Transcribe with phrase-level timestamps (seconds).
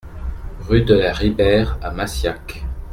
[0.61, 2.65] Rue de la Ribeyre à Massiac